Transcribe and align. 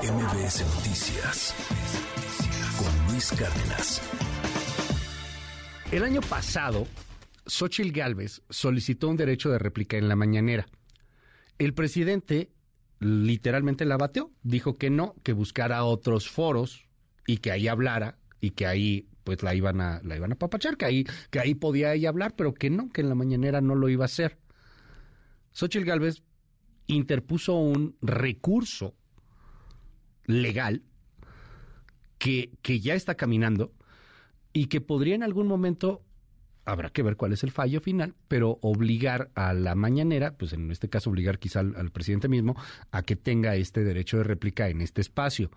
MBS 0.00 0.64
Noticias 0.74 1.54
con 2.78 3.12
Luis 3.12 3.30
Cárdenas. 3.30 4.00
El 5.92 6.02
año 6.02 6.22
pasado, 6.22 6.86
Xochitl 7.46 7.92
Gálvez 7.92 8.42
solicitó 8.48 9.08
un 9.08 9.16
derecho 9.16 9.50
de 9.50 9.58
réplica 9.58 9.98
en 9.98 10.08
la 10.08 10.16
mañanera. 10.16 10.66
El 11.58 11.74
presidente 11.74 12.50
literalmente 13.00 13.84
la 13.84 13.98
bateó, 13.98 14.32
dijo 14.42 14.78
que 14.78 14.88
no, 14.88 15.14
que 15.22 15.34
buscara 15.34 15.84
otros 15.84 16.28
foros 16.28 16.88
y 17.26 17.36
que 17.36 17.52
ahí 17.52 17.68
hablara 17.68 18.16
y 18.40 18.52
que 18.52 18.66
ahí 18.66 19.08
pues 19.24 19.42
la 19.42 19.54
iban 19.54 19.82
a 19.82 20.00
la 20.02 20.16
iban 20.16 20.32
a 20.32 20.36
papachar, 20.36 20.78
que 20.78 20.86
ahí 20.86 21.04
que 21.30 21.38
ahí 21.38 21.54
podía 21.54 21.92
ella 21.92 22.08
hablar, 22.08 22.34
pero 22.34 22.54
que 22.54 22.70
no, 22.70 22.88
que 22.88 23.02
en 23.02 23.10
la 23.10 23.14
mañanera 23.14 23.60
no 23.60 23.74
lo 23.74 23.90
iba 23.90 24.04
a 24.04 24.06
hacer. 24.06 24.38
Xochitl 25.52 25.84
Gálvez 25.84 26.22
interpuso 26.86 27.56
un 27.56 27.94
recurso 28.00 28.96
legal 30.26 30.82
que, 32.18 32.52
que 32.62 32.80
ya 32.80 32.94
está 32.94 33.16
caminando 33.16 33.72
y 34.52 34.66
que 34.66 34.80
podría 34.80 35.14
en 35.14 35.22
algún 35.22 35.46
momento, 35.46 36.02
habrá 36.64 36.90
que 36.90 37.02
ver 37.02 37.16
cuál 37.16 37.32
es 37.32 37.42
el 37.42 37.50
fallo 37.50 37.80
final, 37.80 38.14
pero 38.28 38.58
obligar 38.60 39.30
a 39.34 39.52
la 39.54 39.74
mañanera, 39.74 40.36
pues 40.36 40.52
en 40.52 40.70
este 40.70 40.88
caso 40.88 41.10
obligar 41.10 41.38
quizá 41.38 41.60
al, 41.60 41.74
al 41.76 41.90
presidente 41.90 42.28
mismo, 42.28 42.54
a 42.90 43.02
que 43.02 43.16
tenga 43.16 43.56
este 43.56 43.82
derecho 43.82 44.18
de 44.18 44.24
réplica 44.24 44.68
en 44.68 44.80
este 44.82 45.00
espacio. 45.00 45.50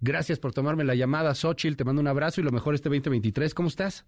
Gracias 0.00 0.38
por 0.38 0.52
tomarme 0.52 0.84
la 0.84 0.94
llamada, 0.94 1.34
Xochitl, 1.34 1.76
te 1.76 1.84
mando 1.84 2.00
un 2.00 2.08
abrazo 2.08 2.40
y 2.40 2.44
lo 2.44 2.50
mejor 2.50 2.74
este 2.74 2.88
2023. 2.88 3.54
¿Cómo 3.54 3.68
estás? 3.68 4.04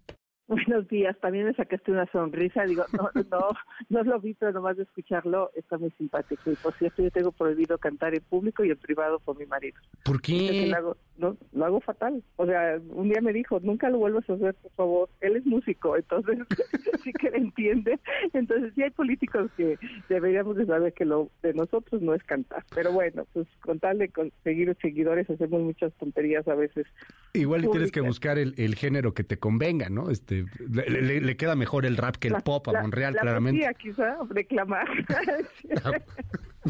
Buenos 0.67 0.87
días, 0.87 1.17
también 1.19 1.45
me 1.45 1.53
sacaste 1.53 1.91
una 1.91 2.09
sonrisa, 2.09 2.63
digo, 2.63 2.85
no, 2.93 3.09
no, 3.29 3.49
no 3.89 4.03
lo 4.03 4.19
vi, 4.21 4.33
pero 4.33 4.53
nomás 4.53 4.77
de 4.77 4.83
escucharlo 4.83 5.51
está 5.55 5.77
muy 5.77 5.91
simpático. 5.97 6.49
Y 6.49 6.55
por 6.55 6.73
cierto, 6.75 7.03
yo 7.03 7.11
tengo 7.11 7.33
prohibido 7.33 7.77
cantar 7.77 8.15
en 8.15 8.23
público 8.23 8.63
y 8.63 8.71
en 8.71 8.77
privado 8.77 9.19
por 9.19 9.37
mi 9.37 9.45
marido. 9.45 9.77
¿Por 10.05 10.21
qué? 10.21 10.67
Lo 10.67 10.77
hago, 10.77 10.97
no, 11.17 11.37
lo 11.51 11.65
hago 11.65 11.81
fatal. 11.81 12.23
O 12.37 12.45
sea, 12.45 12.79
un 12.89 13.09
día 13.09 13.19
me 13.21 13.33
dijo, 13.33 13.59
nunca 13.59 13.89
lo 13.89 13.97
vuelvas 13.97 14.29
a 14.29 14.33
hacer, 14.33 14.55
por 14.55 14.71
favor. 14.71 15.09
Él 15.19 15.35
es 15.35 15.45
músico, 15.45 15.97
entonces 15.97 16.39
sí 17.03 17.11
que 17.11 17.29
le 17.29 17.39
entiende. 17.39 17.99
Entonces 18.31 18.71
sí 18.73 18.83
hay 18.83 18.91
políticos 18.91 19.51
que 19.57 19.77
deberíamos 20.07 20.55
de 20.55 20.65
saber 20.65 20.93
que 20.93 21.03
lo 21.03 21.29
de 21.43 21.53
nosotros 21.53 22.01
no 22.01 22.13
es 22.13 22.23
cantar. 22.23 22.63
Pero 22.73 22.93
bueno, 22.93 23.25
pues 23.33 23.47
con 23.61 23.79
tal 23.79 23.97
de 23.97 24.07
conseguir 24.09 24.75
seguidores 24.81 25.29
hacemos 25.29 25.61
muchas 25.61 25.93
tonterías 25.95 26.47
a 26.47 26.55
veces. 26.55 26.87
Igual 27.33 27.65
y 27.65 27.71
tienes 27.71 27.91
que 27.91 28.01
buscar 28.01 28.37
el, 28.37 28.53
el, 28.57 28.75
género 28.75 29.13
que 29.13 29.23
te 29.23 29.37
convenga, 29.37 29.89
¿no? 29.89 30.09
Este, 30.09 30.36
le, 30.69 31.01
le, 31.01 31.21
le 31.21 31.37
queda 31.37 31.55
mejor 31.55 31.85
el 31.85 31.97
rap 31.97 32.17
que 32.17 32.27
el 32.27 32.33
la, 32.33 32.39
pop 32.39 32.67
a 32.67 32.73
la, 32.73 32.81
Monreal, 32.81 33.13
la 33.13 33.21
claramente. 33.21 33.67
Quizá, 33.77 34.17
reclamar. 34.29 34.87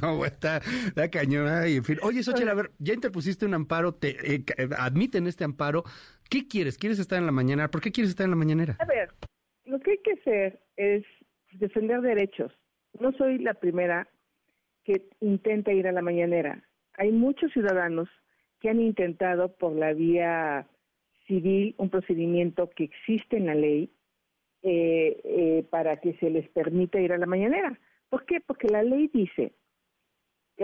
no, 0.02 0.26
está, 0.26 0.58
está 0.58 1.10
cañón. 1.10 1.48
Ay, 1.48 1.78
en 1.78 1.84
fin. 1.84 1.98
Oye, 2.04 2.24
Xochitl, 2.24 2.50
a 2.50 2.54
ver, 2.54 2.72
ya 2.80 2.94
interpusiste 2.94 3.46
un 3.46 3.54
amparo, 3.54 3.94
te 3.94 4.36
eh, 4.36 4.44
admiten 4.78 5.28
este 5.28 5.44
amparo. 5.44 5.84
¿Qué 6.30 6.48
quieres? 6.48 6.78
¿Quieres 6.78 7.00
estar 7.00 7.18
en 7.20 7.26
la 7.26 7.32
mañana? 7.32 7.70
¿Por 7.70 7.82
qué 7.82 7.92
quieres 7.92 8.10
estar 8.10 8.26
en 8.26 8.32
la 8.32 8.38
mañanera? 8.38 8.76
A 8.80 8.86
ver, 8.86 9.10
lo 9.66 9.80
que 9.80 9.92
hay 9.92 9.98
que 10.00 10.14
hacer 10.14 10.60
es 10.76 11.04
defender 11.54 12.02
derechos. 12.02 12.52
No 13.00 13.12
soy 13.14 13.38
la 13.40 13.54
primera 13.54 14.08
que 14.84 15.10
intenta 15.20 15.72
ir 15.72 15.88
a 15.88 15.92
la 15.92 16.02
mañanera. 16.02 16.64
Hay 16.98 17.12
muchos 17.12 17.52
ciudadanos 17.52 18.10
que 18.60 18.70
han 18.70 18.80
intentado 18.80 19.56
por 19.58 19.74
la 19.74 19.94
vía 19.94 20.68
civil 21.28 21.76
un 21.78 21.90
procedimiento 21.90 22.70
que 22.70 22.86
existe 22.86 23.38
en 23.38 23.46
la 23.48 23.56
ley 23.56 23.92
eh, 24.64 25.22
eh, 25.24 25.66
para 25.70 25.98
que 25.98 26.14
se 26.16 26.30
les 26.30 26.50
permita 26.50 27.00
ir 27.00 27.14
a 27.14 27.18
la 27.18 27.26
mañanera. 27.26 27.78
¿Por 28.10 28.26
qué? 28.26 28.42
Porque 28.42 28.68
la 28.68 28.84
ley 28.84 29.10
dice, 29.14 29.54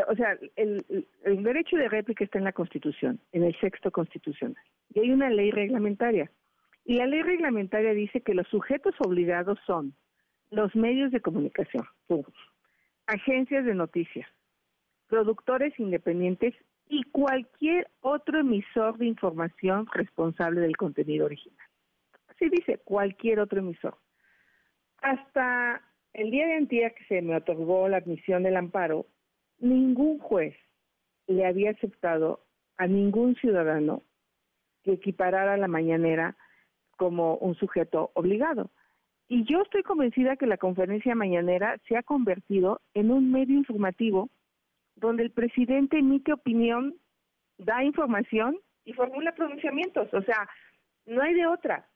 o 0.07 0.15
sea, 0.15 0.37
el, 0.55 0.83
el, 1.23 1.43
derecho 1.43 1.77
de 1.77 1.89
réplica 1.89 2.23
está 2.23 2.39
en 2.39 2.45
la 2.45 2.53
Constitución, 2.53 3.19
en 3.31 3.43
el 3.43 3.55
sexto 3.59 3.91
constitucional, 3.91 4.63
y 4.93 5.01
hay 5.01 5.11
una 5.11 5.29
ley 5.29 5.51
reglamentaria. 5.51 6.31
Y 6.85 6.95
la 6.95 7.05
ley 7.05 7.21
reglamentaria 7.21 7.93
dice 7.93 8.21
que 8.21 8.33
los 8.33 8.47
sujetos 8.47 8.95
obligados 8.99 9.59
son 9.65 9.93
los 10.49 10.75
medios 10.75 11.11
de 11.11 11.21
comunicación, 11.21 11.83
agencias 13.07 13.65
de 13.65 13.75
noticias, 13.75 14.27
productores 15.07 15.77
independientes 15.79 16.53
y 16.89 17.03
cualquier 17.03 17.89
otro 18.01 18.39
emisor 18.39 18.97
de 18.97 19.07
información 19.07 19.87
responsable 19.93 20.61
del 20.61 20.77
contenido 20.77 21.25
original. 21.25 21.65
Así 22.27 22.49
dice, 22.49 22.79
cualquier 22.79 23.39
otro 23.39 23.59
emisor. 23.59 23.97
Hasta 25.01 25.81
el 26.13 26.31
día 26.31 26.47
de 26.47 26.55
antier 26.55 26.93
que 26.93 27.05
se 27.05 27.21
me 27.21 27.35
otorgó 27.35 27.87
la 27.89 27.97
admisión 27.97 28.43
del 28.43 28.57
amparo, 28.57 29.05
ningún 29.59 30.19
juez 30.19 30.55
le 31.27 31.45
había 31.45 31.71
aceptado 31.71 32.45
a 32.77 32.87
ningún 32.87 33.35
ciudadano 33.35 34.03
que 34.83 34.93
equiparara 34.93 35.57
la 35.57 35.67
mañanera 35.67 36.35
como 36.97 37.35
un 37.37 37.55
sujeto 37.55 38.11
obligado. 38.13 38.69
Y 39.27 39.45
yo 39.45 39.61
estoy 39.61 39.83
convencida 39.83 40.35
que 40.35 40.45
la 40.45 40.57
conferencia 40.57 41.15
mañanera 41.15 41.79
se 41.87 41.97
ha 41.97 42.03
convertido 42.03 42.81
en 42.93 43.11
un 43.11 43.31
medio 43.31 43.57
informativo 43.57 44.29
donde 44.95 45.23
el 45.23 45.31
presidente 45.31 45.97
emite 45.97 46.33
opinión, 46.33 46.95
da 47.57 47.83
información 47.83 48.57
y 48.85 48.93
formula 48.93 49.33
pronunciamientos. 49.33 50.13
O 50.13 50.21
sea, 50.23 50.49
no 51.05 51.21
hay 51.21 51.33
de 51.33 51.45
otra. 51.47 51.87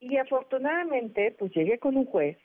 Y 0.00 0.16
afortunadamente, 0.16 1.34
pues 1.38 1.52
llegué 1.52 1.78
con 1.78 1.96
un 1.96 2.06
juez 2.06 2.36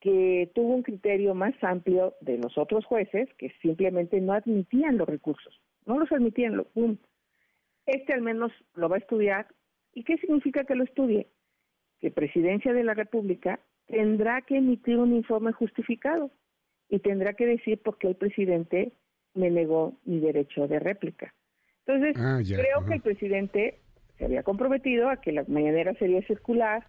que 0.00 0.50
tuvo 0.54 0.74
un 0.74 0.82
criterio 0.82 1.34
más 1.34 1.54
amplio 1.62 2.14
de 2.20 2.38
los 2.38 2.56
otros 2.56 2.84
jueces 2.84 3.28
que 3.34 3.50
simplemente 3.60 4.20
no 4.20 4.32
admitían 4.32 4.96
los 4.96 5.08
recursos, 5.08 5.60
no 5.86 5.98
los 5.98 6.10
admitían, 6.12 6.56
lo. 6.56 6.66
Este 7.86 8.12
al 8.12 8.22
menos 8.22 8.52
lo 8.74 8.88
va 8.88 8.96
a 8.96 9.00
estudiar. 9.00 9.48
¿Y 9.94 10.04
qué 10.04 10.18
significa 10.18 10.64
que 10.64 10.74
lo 10.74 10.84
estudie? 10.84 11.28
Que 12.00 12.10
Presidencia 12.10 12.72
de 12.72 12.84
la 12.84 12.94
República 12.94 13.60
tendrá 13.86 14.42
que 14.42 14.58
emitir 14.58 14.98
un 14.98 15.14
informe 15.14 15.52
justificado 15.52 16.30
y 16.88 17.00
tendrá 17.00 17.32
que 17.34 17.46
decir 17.46 17.82
por 17.82 17.98
qué 17.98 18.08
el 18.08 18.16
presidente 18.16 18.92
me 19.38 19.50
negó 19.50 19.94
mi 20.04 20.20
derecho 20.20 20.66
de 20.68 20.78
réplica. 20.78 21.32
Entonces, 21.86 22.16
ah, 22.22 22.40
ya, 22.42 22.56
creo 22.58 22.78
ajá. 22.78 22.88
que 22.88 22.94
el 22.94 23.00
presidente 23.00 23.78
se 24.18 24.24
había 24.24 24.42
comprometido 24.42 25.08
a 25.08 25.16
que 25.20 25.32
la 25.32 25.44
mañanera 25.48 25.94
sería 25.94 26.20
circular, 26.22 26.84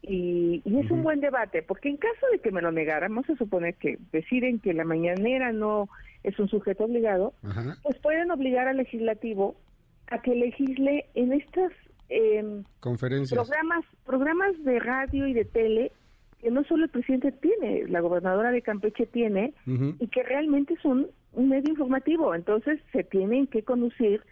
y, 0.00 0.62
y, 0.64 0.78
es 0.78 0.84
uh 0.86 0.88
-huh. 0.88 0.92
un 0.92 1.02
buen 1.02 1.20
debate, 1.20 1.62
porque 1.62 1.88
en 1.88 1.96
caso 1.96 2.26
de 2.30 2.38
que 2.38 2.52
me 2.52 2.62
lo 2.62 2.70
negaran, 2.70 3.10
vamos 3.10 3.28
a 3.30 3.36
suponer 3.36 3.74
que 3.74 3.98
deciden 4.12 4.60
que 4.60 4.72
la 4.72 4.84
mañanera 4.84 5.52
no 5.52 5.88
es 6.22 6.38
un 6.38 6.48
sujeto 6.48 6.84
obligado, 6.84 7.32
pues 7.82 7.98
pueden 7.98 8.30
obligar 8.30 8.68
al 8.68 8.76
legislativo 8.76 9.56
a 10.06 10.22
que 10.22 10.34
legisle 10.34 11.06
en 11.14 11.32
estas 11.32 11.72
eh, 12.08 12.62
conferencias, 12.80 13.38
programas, 13.38 13.84
programas 14.06 14.64
de 14.64 14.78
radio 14.78 15.26
y 15.26 15.34
de 15.34 15.44
tele 15.44 15.92
que 16.40 16.50
no 16.50 16.64
solo 16.64 16.84
el 16.84 16.90
presidente 16.90 17.32
tiene, 17.32 17.84
la 17.88 18.00
gobernadora 18.00 18.50
de 18.50 18.62
Campeche 18.62 19.06
tiene, 19.06 19.52
uh 19.66 19.70
-huh. 19.70 19.96
y 19.98 20.06
que 20.08 20.22
realmente 20.22 20.76
son 20.82 21.08
un 21.32 21.48
medio 21.48 21.70
informativo. 21.70 22.34
Entonces 22.34 22.80
se 22.92 23.04
tienen 23.04 23.46
que 23.46 23.62
conducir 23.62 24.22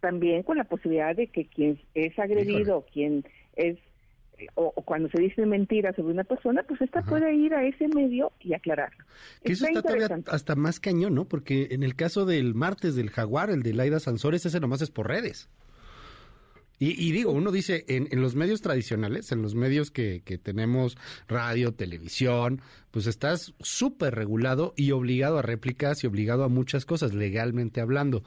también 0.00 0.42
con 0.42 0.58
la 0.58 0.64
posibilidad 0.64 1.16
de 1.16 1.28
que 1.28 1.46
quien 1.46 1.78
es 1.94 2.18
agredido, 2.18 2.84
Híjole. 2.86 2.92
quien 2.92 3.24
es 3.56 3.78
o, 4.56 4.72
o, 4.74 4.82
cuando 4.82 5.08
se 5.10 5.20
dice 5.20 5.46
mentiras 5.46 5.94
sobre 5.96 6.12
una 6.12 6.24
persona, 6.24 6.62
pues 6.64 6.80
esta 6.80 7.00
Ajá. 7.00 7.08
puede 7.08 7.34
ir 7.34 7.54
a 7.54 7.64
ese 7.64 7.88
medio 7.88 8.32
y 8.40 8.52
aclarar. 8.52 8.90
Que 9.44 9.52
está 9.52 9.68
eso 9.68 9.78
está 9.78 9.82
todavía 9.82 10.18
hasta 10.26 10.56
más 10.56 10.80
cañón, 10.80 11.14
¿no? 11.14 11.24
Porque 11.26 11.68
en 11.70 11.82
el 11.82 11.94
caso 11.94 12.26
del 12.26 12.54
martes 12.54 12.96
del 12.96 13.10
Jaguar, 13.10 13.50
el 13.50 13.62
de 13.62 13.72
Laida 13.74 14.00
Sansores, 14.00 14.44
ese 14.44 14.60
nomás 14.60 14.82
es 14.82 14.90
por 14.90 15.08
redes. 15.08 15.48
Y, 16.78 17.12
digo, 17.12 17.30
uno 17.30 17.52
dice, 17.52 17.84
en, 17.88 18.08
en, 18.10 18.20
los 18.20 18.34
medios 18.34 18.60
tradicionales, 18.60 19.30
en 19.32 19.42
los 19.42 19.54
medios 19.54 19.90
que, 19.90 20.22
que 20.24 20.38
tenemos 20.38 20.98
radio, 21.28 21.72
televisión, 21.72 22.60
pues 22.90 23.06
estás 23.06 23.54
súper 23.60 24.14
regulado 24.14 24.74
y 24.76 24.90
obligado 24.90 25.38
a 25.38 25.42
réplicas 25.42 26.02
y 26.02 26.08
obligado 26.08 26.44
a 26.44 26.48
muchas 26.48 26.84
cosas, 26.84 27.14
legalmente 27.14 27.80
hablando. 27.80 28.24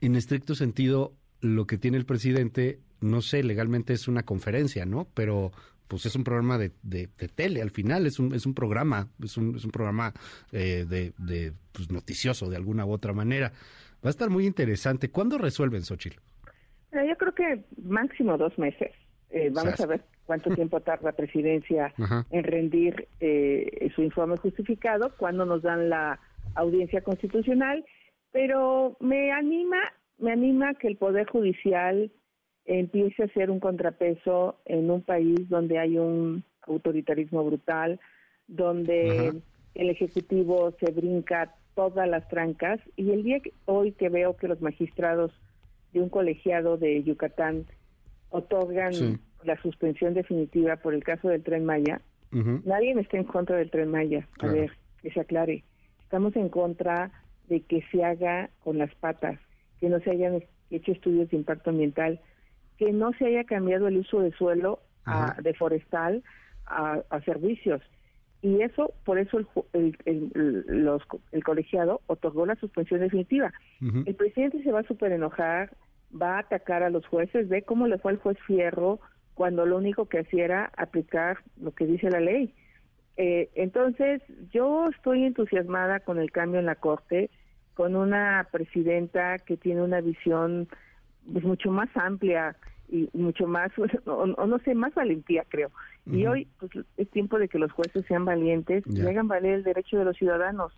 En 0.00 0.16
estricto 0.16 0.54
sentido, 0.54 1.14
lo 1.40 1.66
que 1.66 1.78
tiene 1.78 1.98
el 1.98 2.06
presidente 2.06 2.80
no 3.02 3.20
sé, 3.20 3.42
legalmente 3.42 3.92
es 3.92 4.08
una 4.08 4.22
conferencia, 4.22 4.86
¿no? 4.86 5.08
Pero 5.14 5.52
pues 5.88 6.06
es 6.06 6.14
un 6.14 6.24
programa 6.24 6.56
de, 6.56 6.72
de, 6.82 7.10
de 7.18 7.28
tele, 7.28 7.60
al 7.60 7.70
final 7.70 8.06
es 8.06 8.18
un, 8.18 8.34
es 8.34 8.46
un 8.46 8.54
programa, 8.54 9.08
es 9.22 9.36
un, 9.36 9.52
programa 9.70 10.14
eh, 10.50 10.86
de, 10.88 11.12
de 11.18 11.52
pues, 11.72 11.90
noticioso 11.90 12.48
de 12.48 12.56
alguna 12.56 12.86
u 12.86 12.92
otra 12.92 13.12
manera. 13.12 13.52
Va 14.04 14.08
a 14.08 14.10
estar 14.10 14.30
muy 14.30 14.46
interesante. 14.46 15.10
¿Cuándo 15.10 15.36
resuelven, 15.36 15.84
Xochitl? 15.84 16.18
Yo 16.92 17.16
creo 17.16 17.34
que 17.34 17.64
máximo 17.82 18.36
dos 18.36 18.56
meses. 18.58 18.92
Eh, 19.30 19.50
vamos 19.50 19.80
a 19.80 19.86
ver 19.86 20.02
cuánto 20.26 20.50
tiempo 20.54 20.80
tarda 20.80 21.10
la 21.10 21.16
presidencia 21.16 21.92
Ajá. 21.96 22.26
en 22.30 22.44
rendir 22.44 23.08
eh, 23.20 23.90
su 23.94 24.02
informe 24.02 24.36
justificado, 24.36 25.12
cuándo 25.16 25.46
nos 25.46 25.62
dan 25.62 25.88
la 25.88 26.20
audiencia 26.54 27.00
constitucional, 27.00 27.84
pero 28.30 28.96
me 29.00 29.32
anima, 29.32 29.78
me 30.18 30.32
anima 30.32 30.74
que 30.74 30.88
el 30.88 30.96
Poder 30.96 31.26
Judicial 31.26 32.10
empiece 32.66 33.24
a 33.24 33.28
ser 33.28 33.50
un 33.50 33.58
contrapeso 33.58 34.60
en 34.66 34.90
un 34.90 35.02
país 35.02 35.48
donde 35.48 35.78
hay 35.78 35.96
un 35.98 36.44
autoritarismo 36.62 37.42
brutal, 37.42 38.00
donde 38.46 39.28
Ajá. 39.30 39.38
el 39.74 39.90
Ejecutivo 39.90 40.72
se 40.78 40.92
brinca 40.92 41.54
todas 41.74 42.06
las 42.06 42.28
trancas 42.28 42.80
y 42.96 43.10
el 43.12 43.22
día 43.22 43.40
que, 43.40 43.54
hoy 43.64 43.92
que 43.92 44.10
veo 44.10 44.36
que 44.36 44.48
los 44.48 44.60
magistrados 44.60 45.32
de 45.92 46.00
un 46.00 46.08
colegiado 46.08 46.76
de 46.76 47.02
Yucatán 47.02 47.66
otorgan 48.30 49.20
la 49.44 49.60
suspensión 49.60 50.14
definitiva 50.14 50.76
por 50.76 50.94
el 50.94 51.04
caso 51.04 51.28
del 51.28 51.42
tren 51.42 51.64
Maya, 51.64 52.00
nadie 52.30 52.92
está 52.98 53.18
en 53.18 53.24
contra 53.24 53.56
del 53.56 53.70
tren 53.70 53.90
Maya. 53.90 54.26
A 54.40 54.46
ver, 54.46 54.72
que 55.02 55.10
se 55.10 55.20
aclare. 55.20 55.64
Estamos 56.02 56.34
en 56.36 56.48
contra 56.48 57.10
de 57.48 57.60
que 57.62 57.82
se 57.90 58.04
haga 58.04 58.50
con 58.60 58.78
las 58.78 58.94
patas, 58.94 59.38
que 59.80 59.88
no 59.88 60.00
se 60.00 60.10
hayan 60.10 60.42
hecho 60.70 60.92
estudios 60.92 61.28
de 61.30 61.36
impacto 61.36 61.70
ambiental, 61.70 62.20
que 62.78 62.92
no 62.92 63.12
se 63.14 63.26
haya 63.26 63.44
cambiado 63.44 63.88
el 63.88 63.98
uso 63.98 64.20
de 64.20 64.32
suelo 64.32 64.80
a, 65.04 65.36
de 65.42 65.52
forestal 65.54 66.22
a, 66.66 67.20
servicios. 67.24 67.82
Y 68.40 68.62
eso, 68.62 68.94
por 69.04 69.18
eso 69.18 69.38
el, 69.72 69.96
el, 70.04 70.64
los, 70.66 71.02
el 71.30 71.44
colegiado 71.44 72.00
otorgó 72.06 72.46
la 72.46 72.56
suspensión 72.56 73.00
definitiva. 73.00 73.52
El 73.80 74.14
presidente 74.14 74.62
se 74.62 74.72
va 74.72 74.80
a 74.80 74.86
super 74.86 75.12
enojar, 75.12 75.76
va 76.20 76.36
a 76.36 76.40
atacar 76.40 76.82
a 76.82 76.90
los 76.90 77.06
jueces, 77.06 77.48
ve 77.48 77.62
cómo 77.62 77.86
le 77.86 77.98
fue 77.98 78.12
al 78.12 78.18
juez 78.18 78.38
Fierro 78.46 79.00
cuando 79.34 79.64
lo 79.66 79.78
único 79.78 80.08
que 80.08 80.20
hacía 80.20 80.44
era 80.44 80.72
aplicar 80.76 81.38
lo 81.60 81.72
que 81.72 81.86
dice 81.86 82.10
la 82.10 82.20
ley. 82.20 82.54
Eh, 83.16 83.50
entonces, 83.54 84.22
yo 84.50 84.88
estoy 84.88 85.24
entusiasmada 85.24 86.00
con 86.00 86.18
el 86.18 86.30
cambio 86.30 86.60
en 86.60 86.66
la 86.66 86.76
Corte, 86.76 87.30
con 87.74 87.96
una 87.96 88.48
presidenta 88.50 89.38
que 89.38 89.56
tiene 89.56 89.82
una 89.82 90.00
visión 90.00 90.68
pues, 91.30 91.44
mucho 91.44 91.70
más 91.70 91.88
amplia 91.94 92.56
y 92.88 93.08
mucho 93.14 93.46
más, 93.46 93.70
o, 94.06 94.26
no 94.26 94.58
sé, 94.60 94.74
más 94.74 94.94
valentía, 94.94 95.44
creo. 95.48 95.70
Y 96.04 96.26
hoy 96.26 96.48
pues, 96.58 96.72
es 96.96 97.08
tiempo 97.10 97.38
de 97.38 97.48
que 97.48 97.58
los 97.58 97.72
jueces 97.72 98.04
sean 98.06 98.24
valientes 98.24 98.84
y 98.86 99.00
hagan 99.00 99.28
valer 99.28 99.54
el 99.54 99.64
derecho 99.64 99.98
de 99.98 100.04
los 100.04 100.16
ciudadanos. 100.16 100.72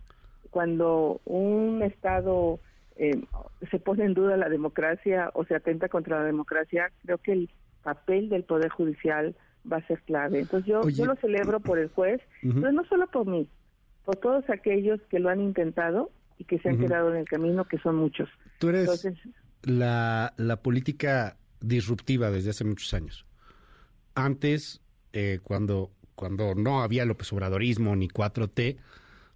Cuando 0.51 1.21
un 1.25 1.83
Estado 1.83 2.61
eh, 2.97 3.25
se 3.71 3.79
pone 3.79 4.05
en 4.05 4.15
duda 4.15 4.37
la 4.37 4.49
democracia 4.49 5.31
o 5.35 5.45
se 5.45 5.55
atenta 5.55 5.89
contra 5.89 6.21
la 6.21 6.25
democracia, 6.25 6.91
creo 7.05 7.19
que 7.19 7.33
el 7.33 7.51
papel 7.83 8.29
del 8.29 8.45
Poder 8.45 8.71
Judicial 8.71 9.35
va 9.71 9.79
a 9.79 9.87
ser 9.87 10.01
clave. 10.03 10.41
Entonces 10.41 10.69
yo, 10.69 10.89
yo 10.89 11.07
lo 11.07 11.17
celebro 11.17 11.61
por 11.61 11.79
el 11.79 11.89
juez, 11.89 12.21
pero 12.43 12.73
no 12.73 12.85
solo 12.85 13.07
por 13.09 13.27
mí, 13.27 13.49
por 14.05 14.17
todos 14.17 14.49
aquellos 14.51 15.01
que 15.09 15.19
lo 15.19 15.29
han 15.29 15.41
intentado 15.41 16.11
y 16.39 16.45
que 16.45 16.59
se 16.59 16.69
han 16.69 16.79
quedado 16.79 17.11
en 17.11 17.19
el 17.19 17.25
camino, 17.25 17.65
que 17.65 17.79
son 17.79 17.97
muchos. 17.97 18.29
Tú 18.59 18.69
eres 18.69 19.07
la, 19.63 20.35
la 20.37 20.57
política 20.57 21.37
disruptiva 21.61 22.31
desde 22.31 22.51
hace 22.51 22.65
muchos 22.65 22.93
años. 22.95 23.27
Antes, 24.15 24.81
eh, 25.13 25.41
cuando, 25.43 25.91
cuando 26.15 26.55
no 26.55 26.83
había 26.83 27.05
López 27.05 27.33
Obradorismo 27.33 27.97
ni 27.97 28.09
4T, 28.09 28.77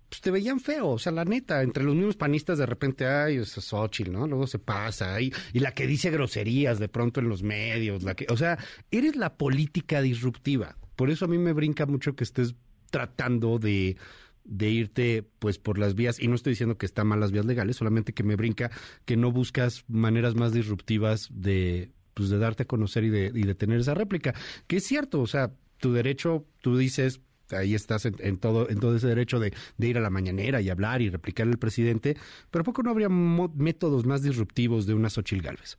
pues 0.09 0.21
te 0.21 0.31
veían 0.31 0.61
feo, 0.61 0.89
o 0.91 0.99
sea, 0.99 1.13
la 1.13 1.25
neta, 1.25 1.63
entre 1.63 1.85
los 1.85 1.95
mismos 1.95 2.17
panistas 2.17 2.59
de 2.59 2.67
repente, 2.67 3.07
ay, 3.07 3.37
es 3.37 3.51
Xochitl, 3.51 4.11
¿no? 4.11 4.27
Luego 4.27 4.47
se 4.47 4.59
pasa, 4.59 5.21
y, 5.21 5.33
y 5.53 5.61
la 5.61 5.73
que 5.75 5.87
dice 5.87 6.11
groserías 6.11 6.79
de 6.79 6.89
pronto 6.89 7.21
en 7.21 7.29
los 7.29 7.43
medios, 7.43 8.03
la 8.03 8.15
que, 8.15 8.27
o 8.31 8.37
sea, 8.37 8.59
eres 8.91 9.17
la 9.17 9.37
política 9.37 10.01
disruptiva. 10.01 10.77
Por 10.97 11.11
eso 11.11 11.27
a 11.27 11.29
mí 11.29 11.39
me 11.39 11.53
brinca 11.53 11.87
mucho 11.87 12.17
que 12.17 12.25
estés 12.25 12.55
tratando 12.91 13.59
de, 13.59 13.97
de 14.45 14.71
irte 14.71 15.29
pues 15.39 15.59
por 15.59 15.79
las 15.79 15.95
vías, 15.95 16.19
y 16.19 16.27
no 16.27 16.35
estoy 16.35 16.53
diciendo 16.53 16.79
que 16.79 16.87
están 16.87 17.07
mal 17.07 17.21
las 17.21 17.31
vías 17.31 17.45
legales, 17.45 17.77
solamente 17.77 18.15
que 18.15 18.23
me 18.23 18.35
brinca 18.35 18.71
que 19.05 19.17
no 19.17 19.31
buscas 19.31 19.85
maneras 19.89 20.35
más 20.35 20.53
disruptivas 20.53 21.29
de, 21.31 21.91
pues 22.15 22.31
de 22.31 22.39
darte 22.39 22.63
a 22.63 22.67
conocer 22.67 23.05
y 23.05 23.11
de, 23.11 23.31
y 23.35 23.43
de 23.43 23.55
tener 23.55 23.79
esa 23.79 23.95
réplica. 23.95 24.35
Que 24.67 24.79
es 24.79 24.85
cierto, 24.85 25.21
o 25.21 25.27
sea, 25.27 25.53
tu 25.77 25.93
derecho, 25.93 26.47
tú 26.63 26.79
dices, 26.79 27.21
ahí 27.53 27.75
estás 27.75 28.07
en, 28.07 28.39
todo 28.39 28.69
en 28.69 28.81
todo 28.81 28.97
ese 28.97 29.07
derecho 29.07 29.39
de, 29.39 29.53
ir 29.79 29.99
a 29.99 30.01
la 30.01 30.11
mañanera 30.11 30.61
y 30.61 30.71
hablar 30.71 31.03
y 31.03 31.11
replicar 31.11 31.47
al 31.47 31.59
presidente, 31.59 32.17
pero 32.51 32.65
poco 32.65 32.83
no 32.83 32.91
habría 32.91 33.09
métodos 33.09 34.07
más 34.07 34.23
disruptivos 34.23 34.87
de 34.87 34.95
una 34.95 35.11
Xochil 35.11 35.43
Gálvez? 35.43 35.79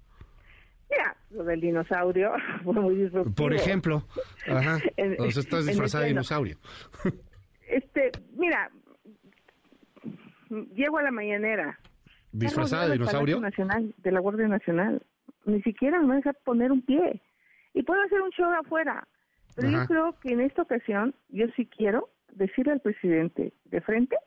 Mira, 0.89 1.15
lo 1.31 1.43
del 1.43 1.61
dinosaurio 1.61 2.31
fue 2.63 2.73
muy 2.73 2.95
disruptivo. 2.95 3.35
Por 3.35 3.53
ejemplo, 3.53 4.03
ajá, 4.47 4.79
o 5.19 5.31
sea, 5.31 5.41
estás 5.41 5.65
disfrazada 5.65 6.03
de 6.03 6.09
dinosaurio. 6.09 6.57
este, 7.67 8.11
mira, 8.35 8.71
llego 10.75 10.97
a 10.97 11.03
la 11.03 11.11
mañanera. 11.11 11.79
¿Disfrazada 12.31 12.87
de 12.87 12.93
dinosaurio? 12.93 13.39
Nacional, 13.39 13.93
de 13.97 14.11
la 14.11 14.19
Guardia 14.19 14.47
Nacional. 14.47 15.01
Ni 15.45 15.61
siquiera 15.63 15.99
me 16.01 16.15
deja 16.15 16.33
poner 16.43 16.71
un 16.71 16.81
pie. 16.83 17.21
Y 17.73 17.83
puedo 17.83 18.01
hacer 18.03 18.21
un 18.21 18.29
show 18.31 18.51
afuera 18.51 19.07
pero 19.55 19.69
yo 19.69 19.85
creo 19.85 20.19
que 20.19 20.33
en 20.33 20.41
esta 20.41 20.61
ocasión 20.61 21.15
yo 21.29 21.47
sí 21.55 21.65
quiero 21.65 22.09
decirle 22.31 22.73
al 22.73 22.81
presidente 22.81 23.53
de 23.65 23.81
frente 23.81 24.17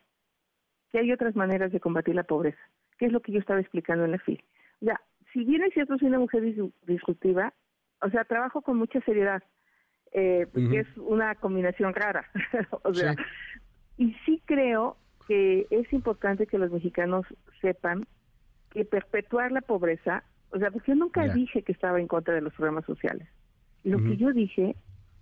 que 0.90 0.98
hay 0.98 1.12
otras 1.12 1.34
maneras 1.34 1.72
de 1.72 1.80
combatir 1.80 2.14
la 2.14 2.24
pobreza, 2.24 2.60
que 2.98 3.06
es 3.06 3.12
lo 3.12 3.20
que 3.20 3.32
yo 3.32 3.38
estaba 3.38 3.60
explicando 3.60 4.04
en 4.04 4.10
la 4.12 4.18
FIL. 4.18 4.42
Ya, 4.80 5.00
si 5.32 5.44
bien 5.44 5.62
es 5.62 5.72
cierto 5.72 5.96
soy 5.98 6.08
una 6.08 6.18
mujer 6.18 6.42
disruptiva, 6.86 7.54
o 8.02 8.10
sea, 8.10 8.24
trabajo 8.24 8.62
con 8.62 8.76
mucha 8.76 9.00
seriedad, 9.00 9.42
eh, 10.12 10.46
porque 10.52 10.80
es 10.80 10.96
una 10.98 11.34
combinación 11.36 11.94
rara. 11.94 12.30
o 12.82 12.92
sea, 12.92 13.16
y 13.96 14.14
sí 14.26 14.42
creo 14.44 14.96
que 15.26 15.66
es 15.70 15.90
importante 15.92 16.46
que 16.46 16.58
los 16.58 16.70
mexicanos 16.70 17.24
sepan 17.60 18.06
que 18.70 18.84
perpetuar 18.84 19.52
la 19.52 19.60
pobreza, 19.60 20.24
o 20.50 20.58
sea, 20.58 20.70
porque 20.70 20.92
yo 20.92 20.96
nunca 20.96 21.26
dije 21.32 21.62
que 21.62 21.72
estaba 21.72 22.00
en 22.00 22.08
contra 22.08 22.34
de 22.34 22.42
los 22.42 22.52
programas 22.54 22.84
sociales. 22.84 23.28
Lo 23.84 23.98
que 23.98 24.16
yo 24.16 24.32
dije 24.32 24.76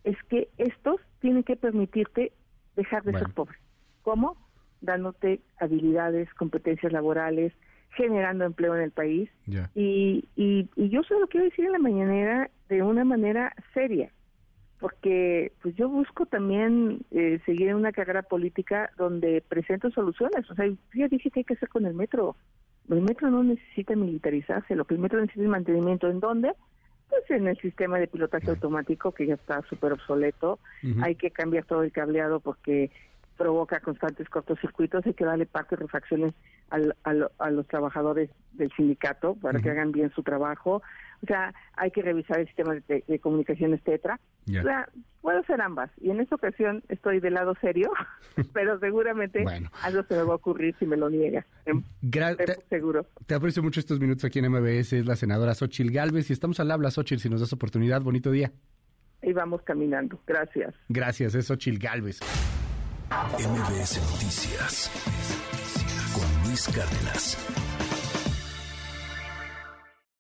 es 0.05 0.17
que 0.29 0.49
estos 0.59 1.01
tienen 1.21 1.43
que 1.43 1.57
permitirte 1.57 2.33
dejar 2.77 3.03
de 3.05 3.13
ser 3.19 3.33
pobre. 3.35 3.57
¿Cómo? 4.03 4.37
Dándote 4.81 5.41
habilidades, 5.59 6.33
competencias 6.35 6.93
laborales, 6.93 7.53
generando 7.97 8.45
empleo 8.45 8.75
en 8.77 8.83
el 8.83 8.91
país. 8.91 9.29
Y, 9.75 10.29
y, 10.37 10.69
yo 10.89 11.03
solo 11.03 11.27
quiero 11.29 11.47
decir 11.47 11.67
en 11.67 11.73
la 11.73 11.79
mañanera 11.79 12.51
de 12.69 12.83
una 12.83 13.05
manera 13.05 13.53
seria, 13.75 14.11
porque 14.79 15.53
pues 15.61 15.75
yo 15.75 15.89
busco 15.89 16.25
también 16.27 17.01
eh, 17.11 17.41
seguir 17.45 17.69
en 17.69 17.77
una 17.77 17.93
carrera 17.93 18.23
política 18.23 18.91
donde 18.97 19.43
presento 19.47 19.91
soluciones. 19.91 20.49
O 20.51 20.55
sea, 20.55 20.67
ya 20.95 21.09
dije 21.09 21.31
que 21.31 21.41
hay 21.41 21.45
que 21.45 21.55
hacer 21.55 21.69
con 21.69 21.85
el 21.85 21.95
metro. 21.95 22.37
El 22.89 23.03
metro 23.03 23.31
no 23.31 23.43
necesita 23.43 23.95
militarizarse, 23.95 24.75
lo 24.75 24.85
que 24.85 24.95
el 24.95 25.01
metro 25.01 25.21
necesita 25.21 25.45
es 25.45 25.51
mantenimiento. 25.51 26.09
¿En 26.09 26.21
dónde? 26.21 26.53
Pues 27.11 27.29
en 27.31 27.49
el 27.49 27.59
sistema 27.59 27.99
de 27.99 28.07
pilotaje 28.07 28.51
automático 28.51 29.13
que 29.13 29.27
ya 29.27 29.35
está 29.35 29.63
súper 29.69 29.93
obsoleto, 29.93 30.59
hay 31.03 31.17
que 31.17 31.31
cambiar 31.31 31.65
todo 31.65 31.83
el 31.83 31.93
cableado 31.93 32.41
porque 32.41 32.91
provoca 33.37 33.81
constantes 33.81 34.29
cortocircuitos, 34.29 35.05
hay 35.07 35.15
que 35.15 35.25
darle 35.25 35.47
parte 35.47 35.75
de 35.75 35.83
refacciones 35.83 36.35
al, 36.69 36.95
a 37.03 37.51
los 37.51 37.67
trabajadores 37.67 38.31
del 38.53 38.71
sindicato 38.73 39.35
para 39.35 39.61
que 39.61 39.71
hagan 39.71 39.93
bien 39.93 40.13
su 40.15 40.23
trabajo. 40.23 40.83
O 41.23 41.27
sea, 41.27 41.53
hay 41.75 41.91
que 41.91 42.03
revisar 42.03 42.41
el 42.41 42.47
sistema 42.47 42.75
de, 42.89 43.19
comunicaciones 43.19 43.83
TETRA. 43.83 44.19
O 44.49 44.63
sea, 44.63 44.89
puedo 45.21 45.43
ser 45.45 45.61
ambas. 45.61 45.91
Y 46.01 46.11
en 46.11 46.21
esta 46.21 46.35
ocasión 46.35 46.83
estoy 46.89 47.21
del 47.21 47.35
lado 47.35 47.55
serio, 47.61 47.91
pero 48.55 48.79
seguramente 48.79 49.45
algo 49.83 50.03
se 50.05 50.15
me 50.15 50.23
va 50.23 50.33
a 50.33 50.37
ocurrir 50.37 50.75
si 50.79 50.87
me 50.87 50.97
lo 50.97 51.11
niega. 51.11 51.47
Em, 51.67 51.83
seguro. 52.69 53.07
Te 53.27 53.35
aprecio 53.35 53.63
mucho 53.63 53.81
estos 53.81 54.01
minutos 54.01 54.25
aquí 54.25 54.39
en 54.39 54.51
MBS. 54.51 54.95
Es 54.95 55.07
la 55.07 55.17
senadora 55.17 55.55
Xochil 55.55 55.93
Galvez 55.93 56.31
y 56.31 56.33
estamos 56.33 56.59
al 56.61 56.71
habla, 56.71 56.91
Xochil, 56.91 57.21
si 57.21 57.29
nos 57.29 57.41
das 57.41 57.53
oportunidad. 57.53 58.01
Bonito 58.01 58.31
día. 58.31 58.51
Y 59.23 59.33
vamos 59.33 59.63
caminando. 59.63 60.19
Gracias. 60.27 60.75
Gracias, 60.89 61.35
es 61.35 61.47
Xochil 61.47 61.79
Galvez. 61.79 62.21
MBS 63.11 64.01
Noticias 64.13 64.91
con 66.15 66.49
Luis 66.49 66.69
Cárdenas. 66.69 67.60